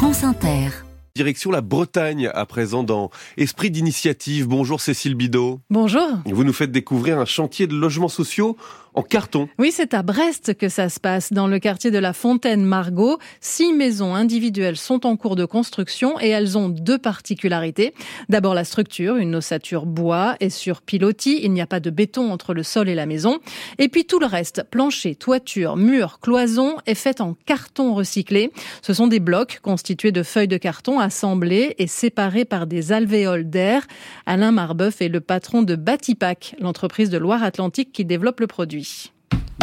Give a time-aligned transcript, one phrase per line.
[0.00, 0.70] France Inter.
[1.14, 4.48] Direction la Bretagne à présent dans Esprit d'initiative.
[4.48, 5.60] Bonjour Cécile Bidot.
[5.68, 6.08] Bonjour.
[6.24, 8.56] Vous nous faites découvrir un chantier de logements sociaux
[8.94, 9.48] en carton.
[9.58, 13.18] Oui, c'est à Brest que ça se passe, dans le quartier de la Fontaine-Margot.
[13.40, 17.94] Six maisons individuelles sont en cours de construction et elles ont deux particularités.
[18.28, 21.40] D'abord la structure, une ossature bois et sur pilotis.
[21.42, 23.38] Il n'y a pas de béton entre le sol et la maison.
[23.78, 28.50] Et puis tout le reste, plancher, toiture, murs, cloisons, est fait en carton recyclé.
[28.82, 33.48] Ce sont des blocs constitués de feuilles de carton assemblées et séparés par des alvéoles
[33.48, 33.86] d'air.
[34.26, 38.79] Alain Marbeuf est le patron de Batipac, l'entreprise de Loire-Atlantique qui développe le produit.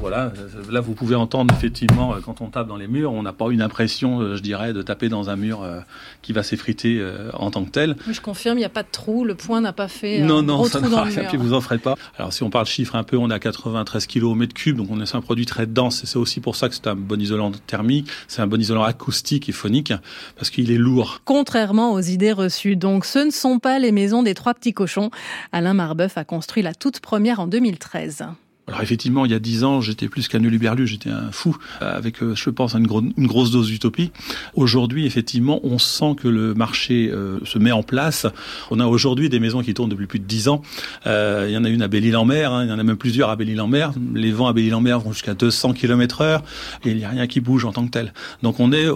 [0.00, 0.32] Voilà,
[0.70, 3.46] là vous pouvez entendre effectivement euh, quand on tape dans les murs, on n'a pas
[3.50, 5.80] une impression, euh, je dirais, de taper dans un mur euh,
[6.22, 7.96] qui va s'effriter en tant que tel.
[8.06, 10.38] Oui, je confirme, il n'y a pas de trou, le point n'a pas fait non,
[10.38, 11.28] un non, gros ça trou ne dans fera le rien, mur.
[11.30, 11.96] puis vous en ferez pas.
[12.16, 14.76] Alors si on parle chiffre un peu, on est à 93 kg au mètre cube,
[14.76, 16.94] donc on est un produit très dense et c'est aussi pour ça que c'est un
[16.94, 19.92] bon isolant thermique, c'est un bon isolant acoustique et phonique
[20.36, 21.22] parce qu'il est lourd.
[21.24, 25.10] Contrairement aux idées reçues, donc ce ne sont pas les maisons des trois petits cochons.
[25.50, 28.26] Alain Marbeuf a construit la toute première en 2013.
[28.68, 31.96] Alors effectivement, il y a dix ans, j'étais plus qu'un uluberlu, j'étais un fou, euh,
[31.96, 34.12] avec, euh, je pense, une, gro une grosse dose d'utopie.
[34.54, 38.26] Aujourd'hui, effectivement, on sent que le marché euh, se met en place.
[38.70, 40.60] On a aujourd'hui des maisons qui tournent depuis plus de dix ans.
[41.06, 43.36] Il y en a une à Belle-Île-en-Mer, hein, il y en a même plusieurs à
[43.36, 43.92] Belle-Île-en-Mer.
[44.14, 46.42] Les vents à Belle-Île-en-Mer vont jusqu'à 200 km heure
[46.84, 48.12] et il n'y a rien qui bouge en tant que tel.
[48.42, 48.86] Donc on est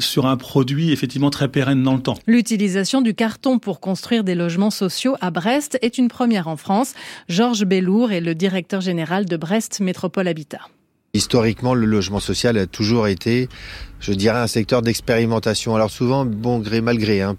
[0.00, 2.16] sur un produit effectivement très pérenne dans le temps.
[2.26, 6.94] L'utilisation du carton pour construire des logements sociaux à Brest est une première en France.
[7.28, 10.60] Georges Bellour est le directeur général de Brest Métropole Habitat.
[11.14, 13.48] Historiquement, le logement social a toujours été,
[14.00, 15.74] je dirais, un secteur d'expérimentation.
[15.74, 17.22] Alors souvent, bon gré mal gré.
[17.22, 17.36] Hein.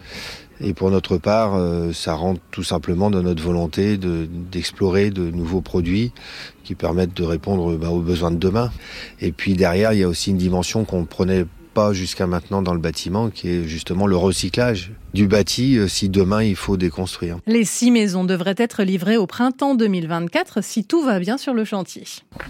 [0.61, 5.61] Et pour notre part, euh, ça rentre tout simplement dans notre volonté d'explorer de, nouveaux
[5.61, 6.11] produits
[6.63, 8.71] qui permettent de répondre bah, aux besoins de demain.
[9.21, 11.45] Et puis derrière, il y a aussi une dimension qu'on prenait
[11.79, 16.09] pas jusqu'à maintenant dans le bâtiment, qui est justement le recyclage du bâti euh, si
[16.09, 17.37] demain il faut déconstruire.
[17.47, 21.63] Les six maisons devraient être livrées au printemps 2024 si tout va bien sur le
[21.63, 22.03] chantier.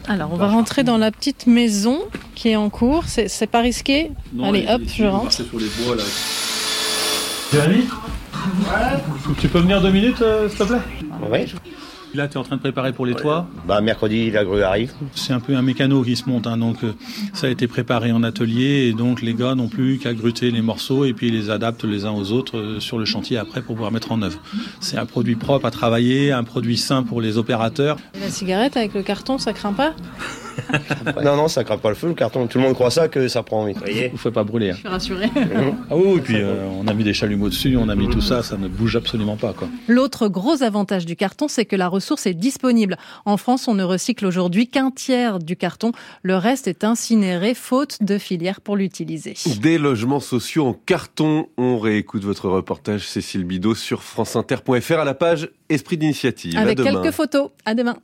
[0.08, 2.00] Alors on va rentrer dans la petite maison
[2.34, 3.03] qui est en cours.
[3.06, 4.09] C'est pas risqué
[4.44, 5.32] Allez hop, je rentre.
[5.32, 6.03] Sur les bois, là.
[7.53, 7.84] Jérémy
[9.40, 10.82] Tu peux venir deux minutes, euh, s'il te plaît
[11.32, 11.53] Oui.
[12.16, 13.47] Là, tu es en train de préparer pour les toits.
[13.68, 14.94] Bah, mercredi, la grue arrive.
[15.14, 16.94] C'est un peu un mécano qui se monte, hein, donc euh,
[17.34, 20.62] ça a été préparé en atelier et donc les gars n'ont plus qu'à gruter les
[20.62, 23.62] morceaux et puis ils les adaptent les uns aux autres euh, sur le chantier après
[23.62, 24.40] pour pouvoir mettre en œuvre.
[24.80, 27.97] C'est un produit propre à travailler, un produit sain pour les opérateurs.
[28.16, 29.94] Et la cigarette avec le carton, ça craint pas?
[31.24, 32.47] Non, non, ça crape pas le feu, le carton.
[32.47, 33.78] Tout le monde croit ça que ça prend vite.
[33.78, 34.70] Vous voyez Vous ne pas brûler.
[34.72, 34.74] Hein.
[34.75, 35.30] Je suis rassurée.
[35.90, 38.22] Ah oui, et puis euh, on a mis des chalumeaux dessus, on a mis tout
[38.22, 39.53] ça, ça ne bouge absolument pas.
[39.53, 39.68] quoi.
[39.88, 42.97] L'autre gros avantage du carton, c'est que la ressource est disponible.
[43.25, 45.92] En France, on ne recycle aujourd'hui qu'un tiers du carton.
[46.24, 49.36] Le reste est incinéré faute de filière pour l'utiliser.
[49.62, 51.47] Des logements sociaux en carton.
[51.58, 56.58] On réécoute votre reportage Cécile Bidot sur franceinter.fr à la page Esprit d'initiative.
[56.58, 57.02] À Avec demain.
[57.02, 57.50] quelques photos.
[57.66, 57.96] À demain.